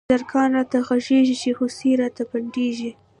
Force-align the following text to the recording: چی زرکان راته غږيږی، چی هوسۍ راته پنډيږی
چی 0.05 0.09
زرکان 0.17 0.49
راته 0.57 0.77
غږيږی، 0.87 1.35
چی 1.41 1.49
هوسۍ 1.57 1.91
راته 2.01 2.23
پنډيږی 2.29 2.91